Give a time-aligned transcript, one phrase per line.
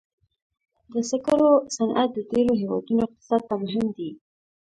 [0.93, 4.09] د سکرو صنعت د ډېرو هېوادونو اقتصاد ته مهم دی.